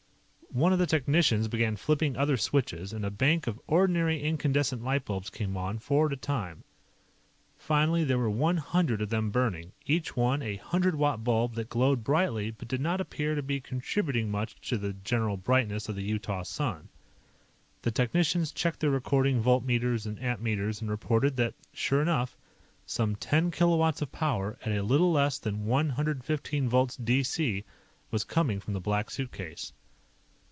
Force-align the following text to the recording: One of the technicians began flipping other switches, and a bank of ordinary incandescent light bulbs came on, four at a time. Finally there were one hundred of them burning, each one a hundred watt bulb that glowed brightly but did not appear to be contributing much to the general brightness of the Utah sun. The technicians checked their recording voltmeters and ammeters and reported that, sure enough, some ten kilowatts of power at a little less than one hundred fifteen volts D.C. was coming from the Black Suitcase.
One 0.53 0.73
of 0.73 0.79
the 0.79 0.85
technicians 0.85 1.47
began 1.47 1.77
flipping 1.77 2.17
other 2.17 2.35
switches, 2.35 2.91
and 2.91 3.05
a 3.05 3.09
bank 3.09 3.47
of 3.47 3.57
ordinary 3.67 4.21
incandescent 4.21 4.83
light 4.83 5.05
bulbs 5.05 5.29
came 5.29 5.55
on, 5.55 5.79
four 5.79 6.07
at 6.07 6.11
a 6.11 6.17
time. 6.17 6.65
Finally 7.57 8.03
there 8.03 8.17
were 8.17 8.29
one 8.29 8.57
hundred 8.57 9.01
of 9.01 9.07
them 9.09 9.29
burning, 9.31 9.71
each 9.85 10.17
one 10.17 10.41
a 10.41 10.57
hundred 10.57 10.95
watt 10.95 11.23
bulb 11.23 11.55
that 11.55 11.69
glowed 11.69 12.03
brightly 12.03 12.51
but 12.51 12.67
did 12.67 12.81
not 12.81 12.99
appear 12.99 13.33
to 13.33 13.41
be 13.41 13.61
contributing 13.61 14.29
much 14.29 14.55
to 14.67 14.77
the 14.77 14.91
general 14.91 15.37
brightness 15.37 15.87
of 15.87 15.95
the 15.95 16.03
Utah 16.03 16.43
sun. 16.43 16.89
The 17.83 17.91
technicians 17.91 18.51
checked 18.51 18.81
their 18.81 18.89
recording 18.91 19.41
voltmeters 19.41 20.05
and 20.05 20.19
ammeters 20.19 20.81
and 20.81 20.89
reported 20.89 21.37
that, 21.37 21.53
sure 21.71 22.01
enough, 22.01 22.35
some 22.85 23.15
ten 23.15 23.51
kilowatts 23.51 24.01
of 24.01 24.11
power 24.11 24.57
at 24.65 24.75
a 24.77 24.83
little 24.83 25.13
less 25.13 25.39
than 25.39 25.65
one 25.65 25.91
hundred 25.91 26.25
fifteen 26.25 26.67
volts 26.67 26.97
D.C. 26.97 27.63
was 28.11 28.25
coming 28.25 28.59
from 28.59 28.73
the 28.73 28.81
Black 28.81 29.09
Suitcase. 29.09 29.71